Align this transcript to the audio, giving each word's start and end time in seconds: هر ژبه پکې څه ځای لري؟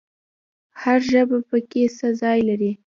هر 0.81 0.99
ژبه 1.11 1.37
پکې 1.49 1.83
څه 1.97 2.07
ځای 2.21 2.39
لري؟ 2.49 2.71